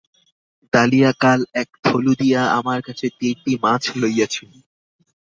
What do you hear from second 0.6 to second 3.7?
দালিয়া কাল এক থলু দিয়া আমার কাছে তিনটি